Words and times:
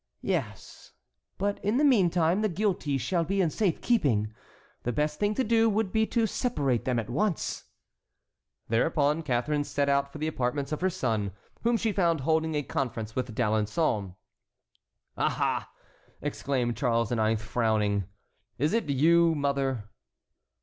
Yes, 0.23 0.93
but 1.37 1.63
in 1.63 1.77
the 1.77 1.83
meantime 1.83 2.41
the 2.41 2.49
guilty 2.49 2.97
shall 2.97 3.23
be 3.23 3.39
in 3.39 3.51
safe 3.51 3.81
keeping. 3.81 4.33
The 4.81 4.91
best 4.91 5.19
thing 5.19 5.35
to 5.35 5.43
do 5.43 5.69
would 5.69 5.91
be 5.91 6.07
to 6.07 6.25
separate 6.25 6.85
them 6.85 6.97
at 6.97 7.07
once." 7.07 7.65
Thereupon 8.67 9.21
Catharine 9.21 9.63
set 9.63 9.89
out 9.89 10.11
for 10.11 10.17
the 10.17 10.25
apartments 10.25 10.71
of 10.71 10.81
her 10.81 10.89
son, 10.89 11.33
whom 11.61 11.77
she 11.77 11.91
found 11.91 12.21
holding 12.21 12.55
a 12.55 12.63
conference 12.63 13.15
with 13.15 13.35
D'Alençon. 13.35 14.15
"Ah! 15.19 15.37
ah!" 15.39 15.71
exclaimed 16.19 16.75
Charles 16.75 17.11
IX., 17.11 17.39
frowning, 17.39 18.05
"is 18.57 18.73
it 18.73 18.89
you, 18.89 19.35
mother?" 19.35 19.87